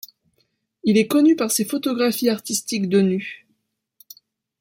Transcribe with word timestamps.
Il 0.83 0.97
est 0.97 1.05
connu 1.05 1.35
par 1.35 1.51
ses 1.51 1.63
photographies 1.63 2.27
artistiques 2.29 2.89
de 2.89 3.01
nus. 3.01 3.47